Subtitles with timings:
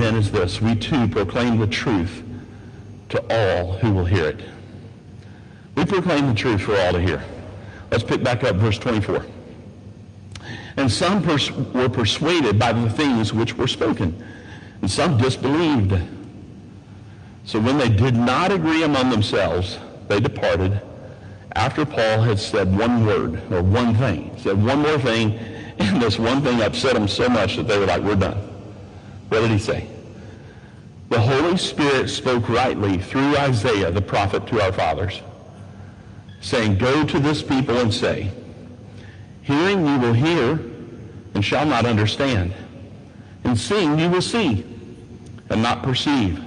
[0.00, 0.60] then is this.
[0.60, 2.22] We too proclaim the truth
[3.10, 4.40] to all who will hear it.
[5.74, 7.22] We proclaim the truth for all to hear.
[7.90, 9.24] Let's pick back up verse 24.
[10.76, 14.22] And some pers- were persuaded by the things which were spoken,
[14.80, 15.94] and some disbelieved.
[17.44, 19.78] So when they did not agree among themselves,
[20.08, 20.80] they departed
[21.54, 24.34] after Paul had said one word or one thing.
[24.34, 25.32] He said one more thing,
[25.78, 28.55] and this one thing upset them so much that they were like, we're done.
[29.28, 29.88] What did he say?
[31.08, 35.20] The Holy Spirit spoke rightly through Isaiah the prophet to our fathers,
[36.40, 38.30] saying, Go to this people and say,
[39.42, 40.58] Hearing you will hear
[41.34, 42.52] and shall not understand,
[43.44, 44.64] and seeing you will see
[45.50, 46.42] and not perceive.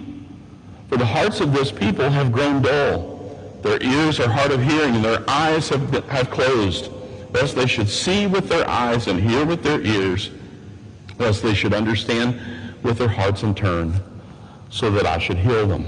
[0.89, 3.17] For the hearts of this people have grown dull.
[3.61, 6.91] Their ears are hard of hearing, and their eyes have, have closed,
[7.31, 10.31] lest they should see with their eyes and hear with their ears,
[11.17, 12.39] lest they should understand
[12.83, 13.93] with their hearts in turn,
[14.69, 15.85] so that I should heal them.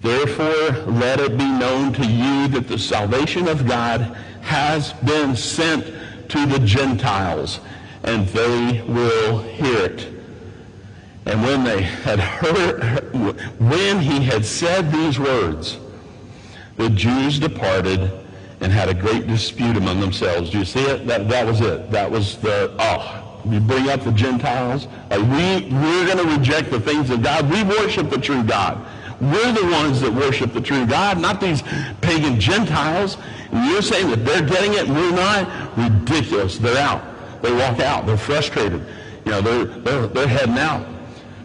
[0.00, 4.00] Therefore, let it be known to you that the salvation of God
[4.40, 5.84] has been sent
[6.30, 7.60] to the Gentiles,
[8.04, 10.08] and they will hear it.
[11.26, 13.12] And when they had heard,
[13.60, 15.78] when he had said these words,
[16.76, 18.10] the Jews departed
[18.60, 20.50] and had a great dispute among themselves.
[20.50, 21.06] Do you see it?
[21.06, 21.90] That, that was it.
[21.90, 24.86] That was the, oh, you bring up the Gentiles.
[25.10, 27.50] Like we, we're going to reject the things of God.
[27.50, 28.86] We worship the true God.
[29.20, 31.62] We're the ones that worship the true God, not these
[32.00, 33.16] pagan Gentiles.
[33.52, 35.76] And you're saying that they're getting it and we're not?
[35.76, 36.58] Ridiculous.
[36.58, 37.02] They're out.
[37.42, 38.06] They walk out.
[38.06, 38.84] They're frustrated.
[39.24, 40.86] You know, they're, they're, they're heading out.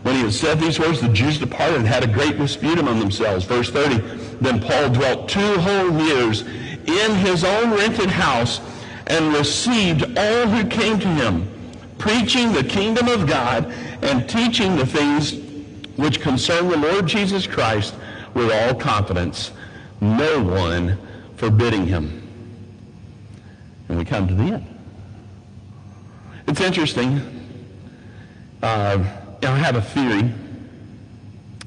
[0.04, 3.00] When he had said these words, the Jews departed and had a great dispute among
[3.00, 3.44] themselves.
[3.44, 3.98] Verse 30,
[4.40, 8.62] then Paul dwelt two whole years in his own rented house
[9.08, 11.50] and received all who came to him,
[11.98, 15.36] preaching the kingdom of God and teaching the things
[15.98, 17.96] which concern the Lord Jesus Christ
[18.34, 19.52] with all confidence,
[20.02, 20.98] no one
[21.38, 22.22] forbidding him.
[23.88, 24.68] And we come to the end.
[26.48, 27.22] It's interesting.
[28.62, 29.04] Uh,
[29.44, 30.32] I have a theory.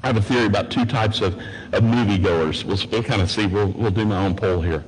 [0.02, 1.34] I have a theory about two types of,
[1.72, 2.64] of moviegoers.
[2.64, 3.46] We'll, we'll kind of see.
[3.46, 4.84] We'll, we'll do my own poll here.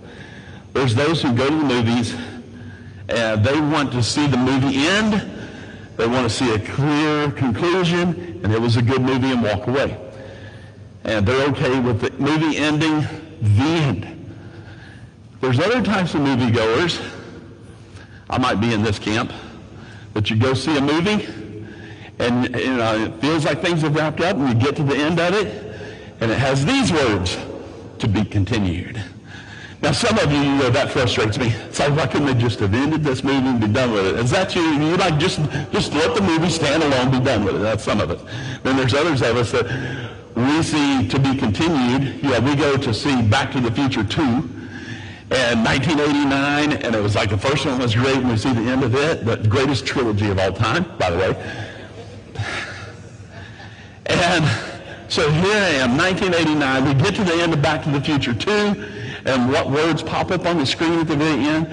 [0.73, 2.15] There's those who go to the movies
[3.11, 5.29] and they want to see the movie end.
[5.97, 9.67] They want to see a clear conclusion, and it was a good movie and walk
[9.67, 9.99] away.
[11.05, 13.01] And they're okay with the movie ending,
[13.41, 14.17] the end.
[15.41, 17.03] There's other types of moviegoers.
[18.29, 19.33] I might be in this camp.
[20.15, 21.27] But you go see a movie,
[22.19, 24.97] and you know, it feels like things have wrapped up, and you get to the
[24.97, 25.77] end of it,
[26.21, 27.39] and it has these words,
[27.99, 29.03] to be continued.
[29.83, 31.49] Now, some of you, you know, that frustrates me.
[31.49, 34.17] It's like, why couldn't they just have ended this movie and be done with it?
[34.17, 34.61] Is that you?
[34.61, 35.41] You like just,
[35.73, 37.61] just let the movie stand alone, be done with it.
[37.61, 38.21] That's some of it.
[38.63, 39.65] Then there's others of us that
[40.35, 42.23] we see to be continued.
[42.23, 44.21] Yeah, we go to see Back to the Future 2
[45.33, 48.61] and 1989, and it was like the first one was great, and we see the
[48.61, 51.57] end of it, the greatest trilogy of all time, by the way.
[54.07, 54.45] And
[55.09, 56.85] so here I am, 1989.
[56.85, 59.00] We get to the end of Back to the Future 2,
[59.31, 61.73] and what words pop up on the screen at the very end?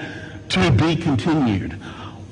[0.50, 1.72] To be continued.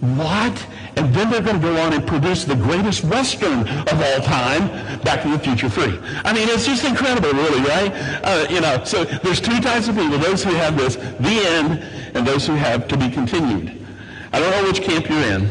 [0.00, 0.66] What?
[0.96, 4.68] And then they're going to go on and produce the greatest Western of all time,
[5.02, 5.98] Back to the Future 3.
[6.24, 7.92] I mean, it's just incredible, really, right?
[8.22, 11.82] Uh, you know, so there's two types of people, those who have this, the end,
[12.14, 13.86] and those who have to be continued.
[14.32, 15.48] I don't know which camp you're in,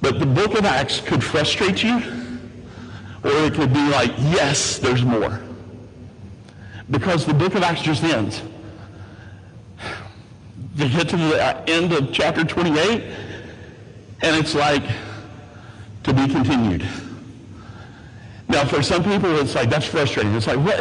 [0.00, 1.96] but the book of Acts could frustrate you,
[3.24, 5.40] or it could be like, yes, there's more.
[6.90, 8.42] Because the book of Acts just ends.
[10.74, 13.02] They get to the end of chapter 28,
[14.22, 14.82] and it's like,
[16.04, 16.86] to be continued.
[18.48, 20.34] Now, for some people, it's like, that's frustrating.
[20.34, 20.80] It's like, what?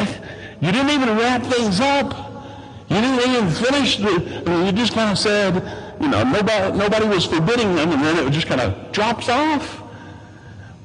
[0.61, 2.29] You didn't even wrap things up.
[2.89, 5.55] You didn't even finish the, I mean, you just kind of said,
[6.01, 9.83] you know, nobody, nobody was forbidding them, and then it just kind of drops off.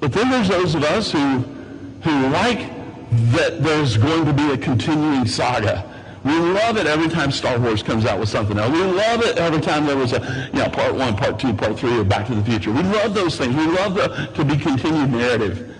[0.00, 1.38] But then there's those of us who,
[2.02, 2.73] who like
[3.32, 5.90] that there's going to be a continuing saga.
[6.24, 8.72] We love it every time Star Wars comes out with something else.
[8.72, 11.78] We love it every time there was a, you know, part one, part two, part
[11.78, 12.72] three, or Back to the Future.
[12.72, 13.54] We love those things.
[13.54, 15.76] We love the to be continued narrative.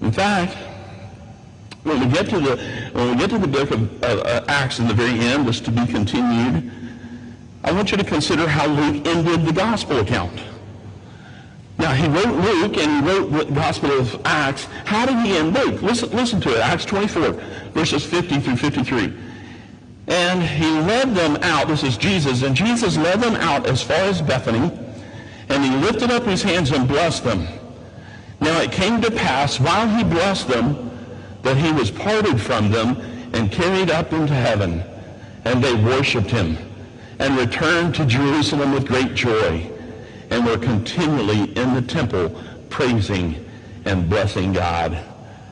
[0.00, 0.56] In fact,
[1.82, 4.86] when we get to the when we get to the book of uh, Acts in
[4.86, 6.70] the very end, is to be continued.
[7.64, 10.40] I want you to consider how Luke ended the gospel account.
[11.80, 14.64] Now, he wrote Luke and he wrote the Gospel of Acts.
[14.84, 15.80] How did he end Luke?
[15.80, 16.58] Listen, listen to it.
[16.58, 17.32] Acts 24,
[17.72, 19.14] verses 50 through 53.
[20.08, 21.68] And he led them out.
[21.68, 22.42] This is Jesus.
[22.42, 24.70] And Jesus led them out as far as Bethany.
[25.48, 27.48] And he lifted up his hands and blessed them.
[28.42, 30.90] Now it came to pass while he blessed them
[31.40, 33.00] that he was parted from them
[33.32, 34.82] and carried up into heaven.
[35.46, 36.58] And they worshipped him
[37.18, 39.69] and returned to Jerusalem with great joy
[40.30, 43.44] and we're continually in the temple praising
[43.84, 44.98] and blessing God.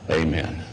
[0.09, 0.63] Amen.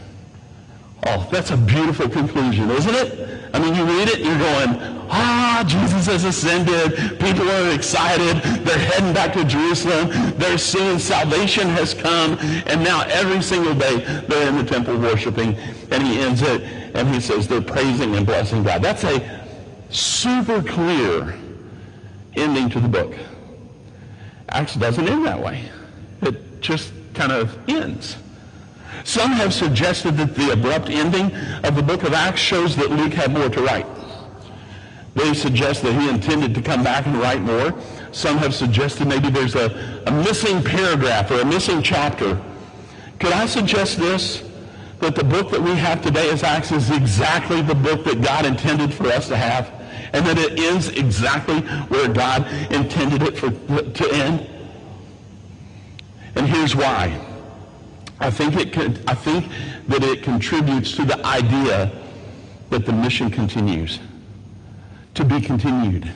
[1.05, 3.49] Oh, that's a beautiful conclusion, isn't it?
[3.53, 7.19] I mean, you read it, you're going, ah, Jesus has ascended.
[7.19, 8.41] People are excited.
[8.65, 10.09] They're heading back to Jerusalem.
[10.37, 12.37] They're seeing salvation has come.
[12.67, 15.55] And now every single day they're in the temple worshiping.
[15.91, 16.61] And he ends it
[16.93, 18.81] and he says they're praising and blessing God.
[18.81, 19.45] That's a
[19.89, 21.37] super clear
[22.35, 23.15] ending to the book.
[24.49, 25.63] Acts doesn't end that way.
[26.21, 28.17] It just kind of ends.
[29.03, 33.13] Some have suggested that the abrupt ending of the book of Acts shows that Luke
[33.13, 33.85] had more to write.
[35.15, 37.73] They suggest that he intended to come back and write more.
[38.11, 42.39] Some have suggested maybe there's a, a missing paragraph or a missing chapter.
[43.19, 44.43] Could I suggest this?
[44.99, 48.45] That the book that we have today as Acts is exactly the book that God
[48.45, 49.71] intended for us to have
[50.13, 51.59] and that it ends exactly
[51.89, 54.47] where God intended it for, to end?
[56.35, 57.19] And here's why.
[58.19, 59.45] I think, it could, I think
[59.87, 61.91] that it contributes to the idea
[62.69, 63.99] that the mission continues.
[65.15, 66.11] To be continued.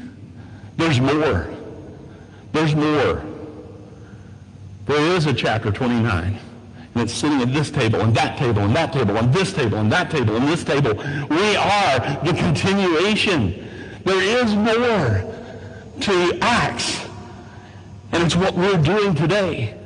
[0.77, 1.49] There's more.
[2.53, 3.23] There's more.
[4.85, 6.39] There is a chapter 29.
[6.93, 9.77] And it's sitting at this table and that table and that table and this table
[9.77, 10.93] and that table and this table.
[11.29, 13.70] We are the continuation.
[14.03, 15.35] There is more
[16.01, 17.05] to Acts.
[18.11, 19.77] And it's what we're doing today.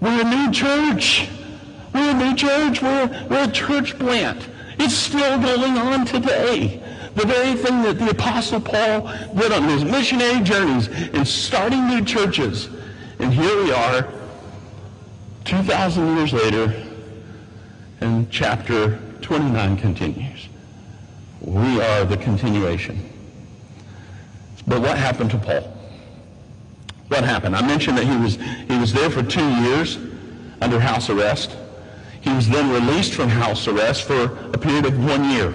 [0.00, 1.28] We're a new church.
[1.94, 2.82] We're a new church.
[2.82, 4.48] We're, we're a church plant.
[4.78, 6.82] It's still going on today.
[7.14, 9.02] The very thing that the Apostle Paul
[9.36, 12.68] did on his missionary journeys in starting new churches.
[13.18, 14.08] And here we are,
[15.44, 16.74] 2,000 years later,
[18.00, 20.48] and chapter 29 continues.
[21.40, 23.12] We are the continuation.
[24.66, 25.76] But what happened to Paul?
[27.08, 27.56] What happened?
[27.56, 28.36] I mentioned that he was,
[28.68, 29.98] he was there for two years
[30.60, 31.56] under house arrest.
[32.20, 35.52] He was then released from house arrest for a period of one year.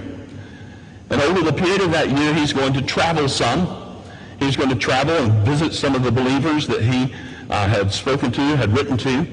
[1.10, 4.04] And over the period of that year, he's going to travel some.
[4.40, 7.14] He's going to travel and visit some of the believers that he
[7.50, 9.26] uh, had spoken to, had written to,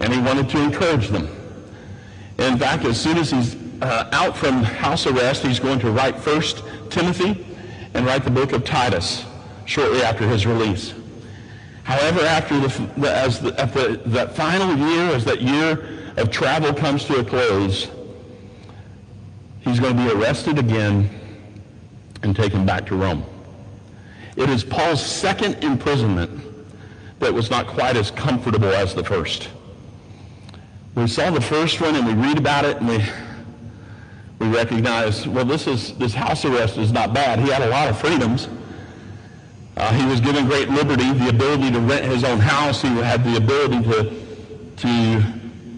[0.00, 1.28] and he wanted to encourage them.
[2.38, 6.18] In fact, as soon as he's uh, out from house arrest, he's going to write
[6.18, 7.44] First Timothy
[7.94, 9.24] and write the book of Titus
[9.64, 10.94] shortly after his release.
[11.84, 17.04] However, after the, as the, the, that final year, as that year of travel comes
[17.06, 17.88] to a close,
[19.60, 21.10] he's going to be arrested again
[22.22, 23.24] and taken back to Rome.
[24.36, 26.40] It is Paul's second imprisonment
[27.18, 29.48] that was not quite as comfortable as the first.
[30.94, 33.02] We saw the first one and we read about it and we
[34.42, 37.38] we recognize, well, this is this house arrest is not bad.
[37.38, 38.48] He had a lot of freedoms.
[39.76, 42.82] Uh, he was given great liberty, the ability to rent his own house.
[42.82, 44.12] He had the ability to,
[44.78, 45.22] to,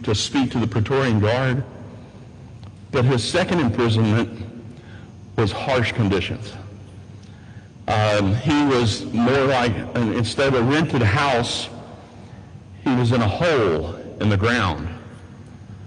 [0.03, 1.63] to speak to the Praetorian Guard.
[2.91, 4.47] But his second imprisonment
[5.37, 6.55] was harsh conditions.
[7.87, 11.69] Um, he was more like, instead of a rented house,
[12.83, 14.89] he was in a hole in the ground,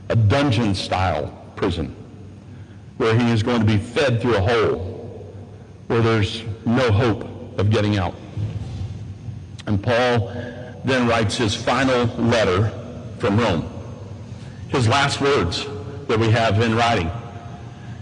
[0.09, 1.95] a dungeon-style prison
[2.97, 4.97] where he is going to be fed through a hole
[5.87, 7.23] where there's no hope
[7.59, 8.15] of getting out.
[9.65, 10.31] And Paul
[10.83, 12.71] then writes his final letter
[13.19, 13.69] from Rome.
[14.69, 15.65] His last words
[16.07, 17.09] that we have in writing.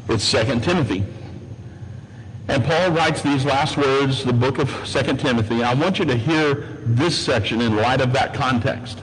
[0.09, 1.05] It's 2 Timothy.
[2.47, 5.63] And Paul writes these last words, the book of 2 Timothy.
[5.63, 8.99] I want you to hear this section in light of that context.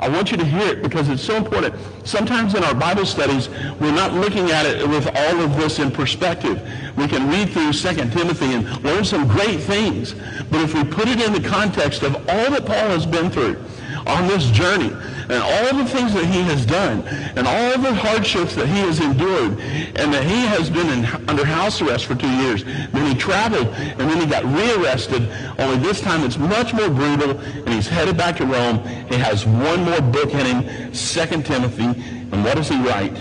[0.00, 1.74] I want you to hear it because it's so important.
[2.04, 3.48] Sometimes in our Bible studies,
[3.80, 6.62] we're not looking at it with all of this in perspective.
[6.96, 10.14] We can read through 2 Timothy and learn some great things.
[10.50, 13.60] But if we put it in the context of all that Paul has been through
[14.06, 14.92] on this journey,
[15.30, 17.06] and all the things that he has done
[17.36, 19.58] and all the hardships that he has endured
[19.96, 22.64] and that he has been in, under house arrest for two years.
[22.64, 27.38] Then he traveled and then he got rearrested, only this time it's much more brutal
[27.38, 28.78] and he's headed back to Rome.
[29.08, 31.84] He has one more book in him, Second Timothy.
[32.30, 33.16] And what does he write?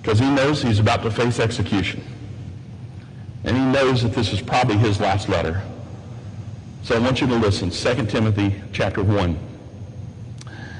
[0.00, 2.02] Because he knows he's about to face execution.
[3.44, 5.62] And he knows that this is probably his last letter.
[6.82, 7.70] So I want you to listen.
[7.70, 9.47] 2 Timothy chapter 1.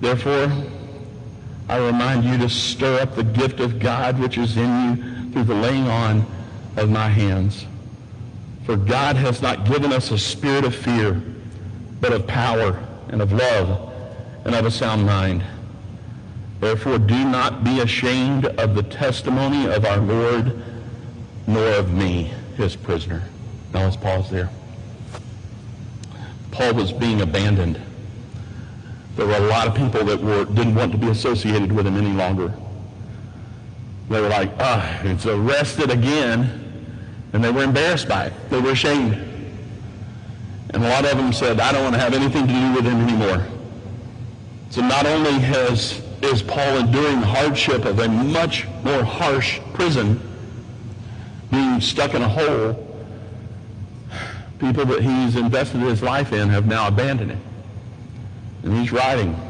[0.00, 0.52] Therefore,
[1.68, 5.44] I remind you to stir up the gift of God which is in you through
[5.44, 6.24] the laying on
[6.76, 7.66] of my hands.
[8.64, 11.20] For God has not given us a spirit of fear,
[12.00, 13.92] but of power and of love
[14.44, 15.44] and of a sound mind.
[16.60, 20.62] Therefore, do not be ashamed of the testimony of our Lord,
[21.46, 23.22] nor of me, his prisoner.
[23.74, 24.50] Now let's pause there.
[26.50, 27.80] Paul was being abandoned.
[29.16, 31.96] There were a lot of people that were, didn't want to be associated with him
[31.96, 32.54] any longer.
[34.10, 36.62] They were like, ah, oh, it's arrested again.
[37.32, 38.32] And they were embarrassed by it.
[38.50, 39.14] They were ashamed.
[40.70, 42.84] And a lot of them said, I don't want to have anything to do with
[42.84, 43.46] him anymore.
[44.70, 50.20] So not only has is Paul enduring the hardship of a much more harsh prison,
[51.50, 52.82] being stuck in a hole,
[54.58, 57.40] people that he's invested his life in have now abandoned him.
[58.66, 59.40] And he's writing,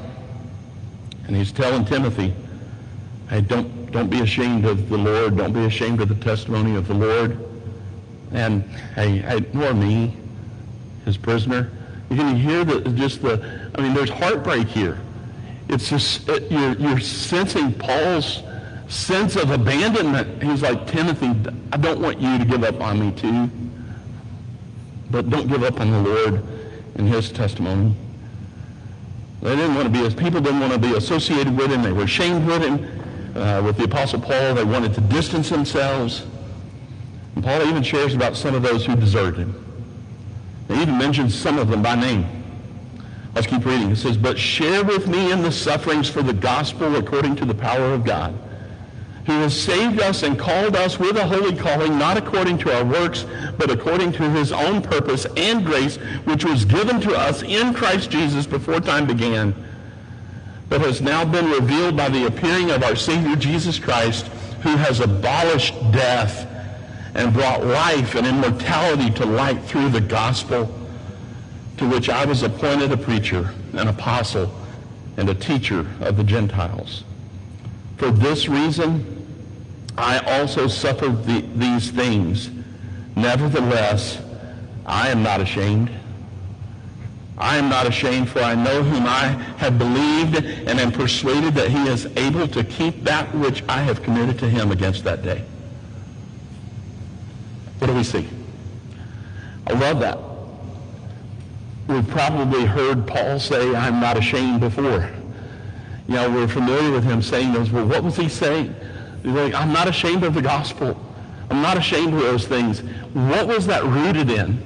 [1.27, 2.35] and he's telling Timothy,
[3.31, 5.39] hey, don't, don't be ashamed of the Lord.
[5.39, 7.43] Don't be ashamed of the testimony of the Lord.
[8.33, 8.63] And,
[8.95, 10.15] hey, hey me,
[11.07, 11.73] his prisoner.
[12.11, 15.01] You can hear the, just the, I mean, there's heartbreak here.
[15.71, 18.43] It's just, it, you're, you're sensing Paul's
[18.89, 20.43] sense of abandonment.
[20.43, 21.29] He's like, Timothy,
[21.73, 23.51] I don't want you to give up on me too.
[25.11, 26.45] But don't give up on the Lord
[26.97, 27.97] and his testimony.
[29.47, 31.81] They didn't want to be, people didn't want to be associated with him.
[31.81, 32.85] They were ashamed with him.
[33.37, 36.27] Uh, with the Apostle Paul, they wanted to distance themselves.
[37.37, 39.87] And Paul even shares about some of those who deserted him.
[40.67, 42.27] He even mentions some of them by name.
[43.37, 43.89] Let's keep reading.
[43.89, 47.55] It says, But share with me in the sufferings for the gospel according to the
[47.55, 48.37] power of God,
[49.27, 52.85] who has saved us and called us with a holy calling, not according to our
[52.85, 53.27] works,
[53.59, 58.09] but according to his own purpose and grace, which was given to us in Christ
[58.11, 59.53] Jesus before time began,
[60.69, 64.29] but has now been revealed by the appearing of our Savior Jesus Christ,
[64.63, 66.47] who has abolished death
[67.15, 70.73] and brought life and immortality to light through the gospel
[71.79, 74.55] to which I was appointed a preacher, an apostle,
[75.17, 77.05] and a teacher of the Gentiles.
[77.97, 79.16] For this reason,
[79.99, 82.51] I also suffered the, these things.
[83.17, 84.23] Nevertheless,
[84.85, 85.91] I am not ashamed.
[87.39, 91.69] I am not ashamed, for I know whom I have believed and am persuaded that
[91.69, 95.45] he is able to keep that which I have committed to him against that day.
[97.79, 98.27] What do we see?
[99.67, 100.19] I love that
[101.89, 105.11] we've probably heard Paul say, I'm not ashamed before.
[106.09, 107.71] You know, we're familiar with him saying those.
[107.71, 108.75] Well, what was he saying?
[109.27, 110.97] Like, I'm not ashamed of the gospel.
[111.51, 112.81] I'm not ashamed of those things.
[113.13, 114.63] What was that rooted in?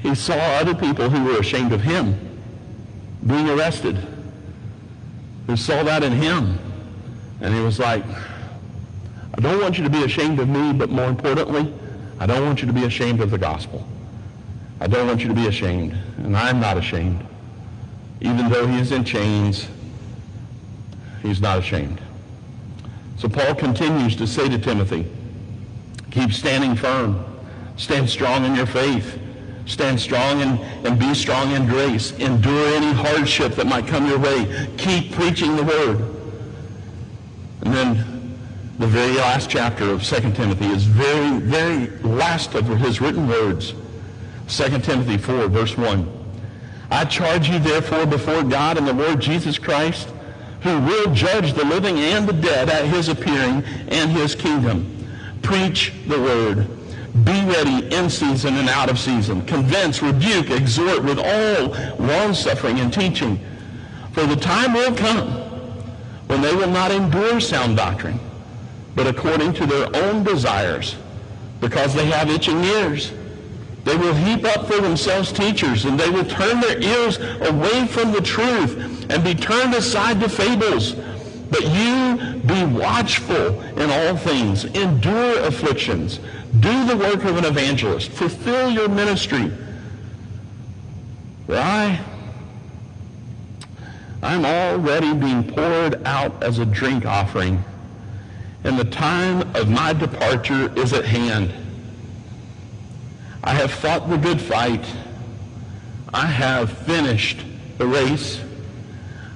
[0.00, 2.18] He saw other people who were ashamed of him
[3.26, 3.96] being arrested.
[5.46, 6.58] Who saw that in him.
[7.42, 8.04] And he was like,
[9.34, 11.72] I don't want you to be ashamed of me, but more importantly,
[12.18, 13.86] I don't want you to be ashamed of the gospel.
[14.80, 17.26] I don't want you to be ashamed, and I'm not ashamed.
[18.20, 19.66] Even though he is in chains,
[21.22, 22.00] he's not ashamed.
[23.16, 25.06] So Paul continues to say to Timothy,
[26.10, 27.24] keep standing firm.
[27.76, 29.18] Stand strong in your faith.
[29.66, 32.12] Stand strong and, and be strong in grace.
[32.18, 34.68] Endure any hardship that might come your way.
[34.76, 36.14] Keep preaching the word.
[37.62, 38.14] And then
[38.78, 43.72] the very last chapter of 2 Timothy is very, very last of his written words.
[44.48, 46.24] 2 Timothy 4, verse 1.
[46.90, 50.08] I charge you therefore before God and the Lord Jesus Christ,
[50.64, 54.90] who will judge the living and the dead at his appearing and his kingdom.
[55.42, 56.66] Preach the word.
[57.22, 59.44] Be ready in season and out of season.
[59.44, 61.68] Convince, rebuke, exhort with all
[62.04, 63.38] long-suffering and teaching.
[64.12, 65.28] For the time will come
[66.28, 68.18] when they will not endure sound doctrine,
[68.96, 70.96] but according to their own desires,
[71.60, 73.12] because they have itching ears.
[73.84, 78.12] They will heap up for themselves teachers, and they will turn their ears away from
[78.12, 80.94] the truth and be turned aside to fables.
[81.50, 84.64] But you be watchful in all things.
[84.64, 86.18] Endure afflictions.
[86.60, 88.10] Do the work of an evangelist.
[88.10, 89.52] Fulfill your ministry.
[91.46, 92.00] For I,
[94.22, 97.62] I'm already being poured out as a drink offering,
[98.64, 101.52] and the time of my departure is at hand.
[103.46, 104.86] I have fought the good fight.
[106.14, 107.44] I have finished
[107.76, 108.40] the race.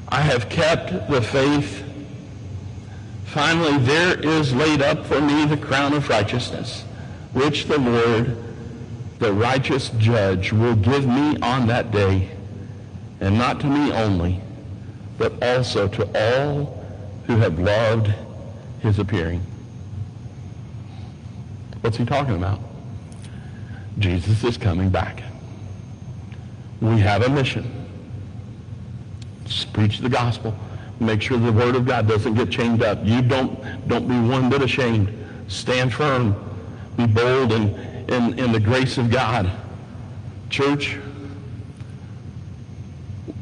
[0.09, 1.85] I have kept the faith.
[3.27, 6.85] Finally, there is laid up for me the crown of righteousness,
[7.35, 8.35] which the Lord,
[9.19, 12.31] the righteous judge, will give me on that day,
[13.21, 14.41] and not to me only,
[15.19, 16.83] but also to all
[17.27, 18.11] who have loved
[18.81, 19.43] his appearing.
[21.83, 22.68] What's he talking about?
[23.99, 25.23] Jesus is coming back.
[26.81, 27.87] We have a mission.
[29.45, 30.55] Just preach the gospel.
[31.01, 32.99] Make sure the word of God doesn't get chained up.
[33.05, 35.13] You don't, don't be one bit ashamed.
[35.49, 36.35] Stand firm.
[36.97, 37.75] Be bold in,
[38.09, 39.51] in, in the grace of God.
[40.51, 40.99] Church,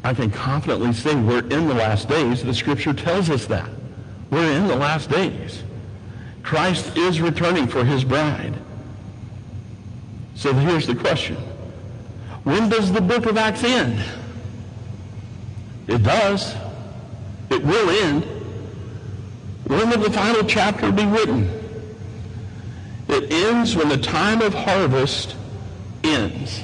[0.04, 2.42] I can confidently say we're in the last days.
[2.44, 3.68] The scripture tells us that.
[4.30, 5.62] We're in the last days.
[6.42, 8.54] Christ is returning for his bride.
[10.36, 11.36] So here's the question.
[12.44, 14.04] When does the book of Acts end?
[15.88, 16.54] It does.
[17.50, 18.22] It will end.
[19.66, 21.50] When will the final chapter be written?
[23.08, 25.34] It ends when the time of harvest
[26.04, 26.62] ends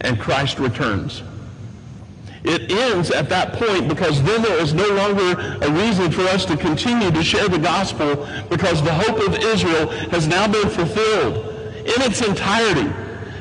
[0.00, 1.22] and Christ returns.
[2.42, 6.44] It ends at that point because then there is no longer a reason for us
[6.46, 11.51] to continue to share the gospel because the hope of Israel has now been fulfilled
[11.84, 12.90] in its entirety.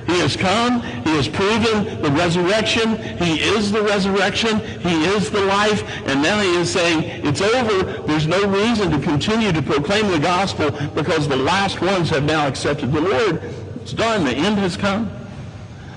[0.07, 0.81] He has come.
[0.81, 2.97] He has proven the resurrection.
[3.17, 4.59] He is the resurrection.
[4.79, 5.83] He is the life.
[6.07, 8.01] And now he is saying, it's over.
[8.03, 12.47] There's no reason to continue to proclaim the gospel because the last ones have now
[12.47, 13.41] accepted the Lord.
[13.81, 14.25] It's done.
[14.25, 15.09] The end has come.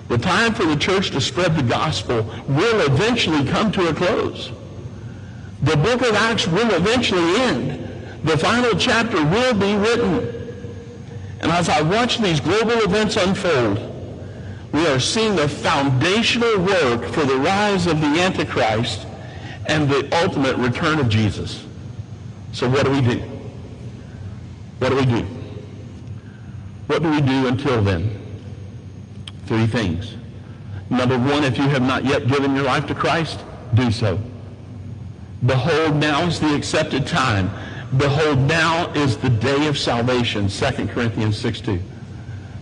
[0.08, 4.52] The time for the church to spread the gospel will eventually come to a close.
[5.62, 8.20] The book of Acts will eventually end.
[8.22, 10.43] The final chapter will be written.
[11.44, 13.78] And as I watch these global events unfold,
[14.72, 19.06] we are seeing the foundational work for the rise of the Antichrist
[19.66, 21.62] and the ultimate return of Jesus.
[22.52, 23.18] So what do we do?
[24.78, 25.26] What do we do?
[26.86, 28.18] What do we do until then?
[29.44, 30.14] Three things.
[30.88, 33.38] Number one, if you have not yet given your life to Christ,
[33.74, 34.18] do so.
[35.44, 37.50] Behold, now is the accepted time.
[37.96, 41.80] Behold, now is the day of salvation, 2 Corinthians 6 2.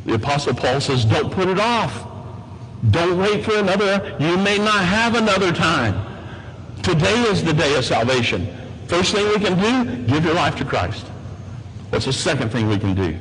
[0.07, 2.09] The Apostle Paul says, don't put it off.
[2.91, 4.17] Don't wait for another.
[4.19, 5.95] You may not have another time.
[6.83, 8.49] Today is the day of salvation.
[8.89, 11.07] First thing we can do, give your life to Christ.
[11.91, 13.17] What's the second thing we can do?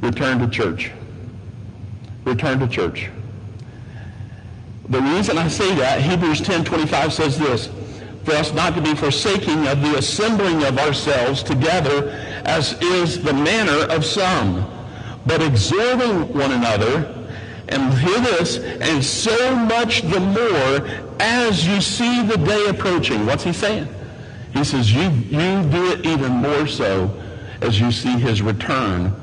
[0.00, 0.90] Return to church
[2.24, 3.10] return to church.
[4.88, 7.70] The reason I say that, Hebrews 10:25 says this,
[8.24, 12.10] for us not to be forsaking of the assembling of ourselves together
[12.44, 14.70] as is the manner of some,
[15.26, 17.24] but exhorting one another,
[17.68, 20.86] and hear this, and so much the more
[21.20, 23.24] as you see the day approaching.
[23.26, 23.88] What's he saying?
[24.52, 27.10] He says, you, you do it even more so
[27.60, 29.14] as you see his return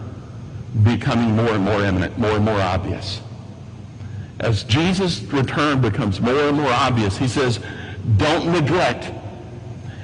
[0.84, 3.22] becoming more and more imminent, more and more obvious.
[4.40, 7.60] As Jesus' return becomes more and more obvious, he says,
[8.18, 9.12] don't neglect.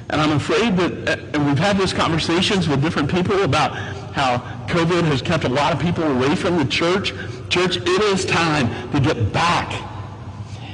[0.10, 3.76] And I'm afraid that, uh, and we've had these conversations with different people about
[4.14, 7.14] how COVID has kept a lot of people away from the church.
[7.50, 9.84] Church, it is time to get back.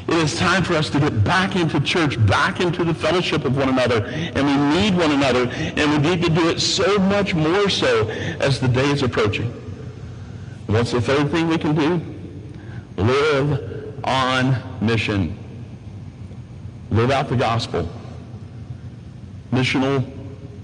[0.08, 3.58] It is time for us to get back into church, back into the fellowship of
[3.58, 4.06] one another.
[4.06, 5.50] And we need one another.
[5.50, 8.08] And we need to do it so much more so
[8.40, 9.52] as the day is approaching.
[10.68, 12.02] What's the third thing we can do?
[13.02, 15.43] Live on mission.
[16.94, 17.90] Live out the gospel.
[19.52, 20.06] Missional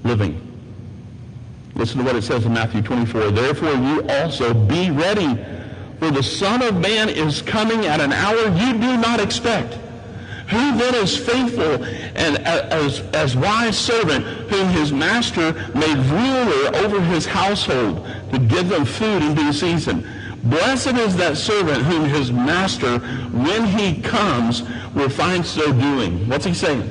[0.04, 0.40] living.
[1.74, 3.32] Listen to what it says in Matthew 24.
[3.32, 5.44] Therefore you also be ready,
[5.98, 9.74] for the Son of Man is coming at an hour you do not expect.
[10.50, 17.02] Who then is faithful and as, as wise servant whom his master made ruler over
[17.02, 20.08] his household to give them food in due season?
[20.44, 26.28] Blessed is that servant whom his master, when he comes, will find so doing.
[26.28, 26.90] What's he saying?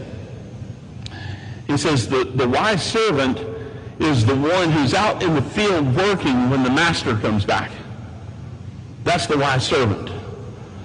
[1.67, 3.39] He says the, the wise servant
[3.99, 7.71] is the one who's out in the field working when the master comes back.
[9.05, 10.11] That's the wise servant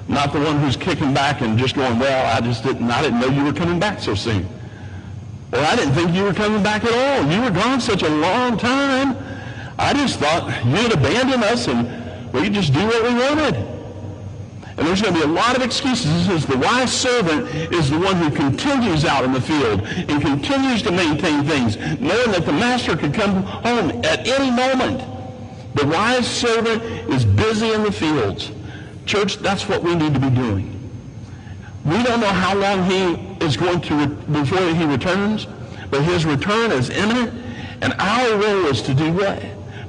[0.07, 3.19] not the one who's kicking back and just going, well, I just didn't, I didn't
[3.19, 4.45] know you were coming back so soon.
[5.51, 7.31] Or I didn't think you were coming back at all.
[7.31, 9.15] You were gone such a long time.
[9.77, 13.72] I just thought you'd abandon us and we could just do what we wanted.
[14.75, 16.27] And there's going to be a lot of excuses.
[16.27, 20.21] This is the wise servant is the one who continues out in the field and
[20.21, 25.03] continues to maintain things, knowing that the master could come home at any moment.
[25.75, 28.51] The wise servant is busy in the fields.
[29.05, 30.69] Church, that's what we need to be doing.
[31.85, 35.45] We don't know how long he is going to, before he returns,
[35.91, 37.33] but his return is imminent,
[37.81, 39.43] and our role is to do what?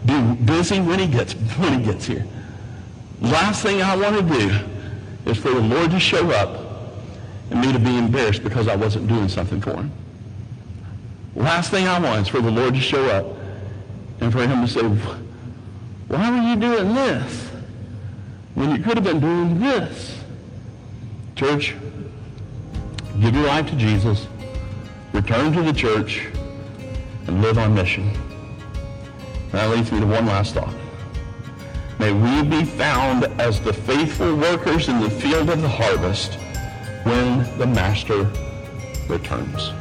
[0.05, 2.27] Be busy when he gets, when he gets here.
[3.21, 4.74] Last thing I want to do
[5.27, 6.61] is for the Lord to show up
[7.51, 9.93] and me to be embarrassed because I wasn't doing something for him.
[11.35, 13.27] Last thing I want is for the Lord to show up
[14.21, 14.83] and for him to say,
[16.09, 17.49] why were you doing this
[18.55, 20.19] when you could have been doing this?
[21.35, 21.75] Church,
[23.21, 24.29] give your life to Jesus,
[25.13, 26.27] return to the church,
[27.27, 28.13] and live on mission.
[29.51, 30.75] That leads me to one last thought.
[32.05, 36.35] May we be found as the faithful workers in the field of the harvest
[37.05, 38.31] when the Master
[39.09, 39.73] returns.